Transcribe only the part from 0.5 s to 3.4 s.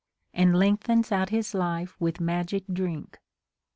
lengthens out his life witli magic drink.